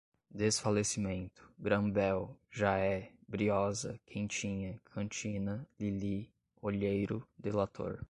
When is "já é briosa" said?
2.49-3.99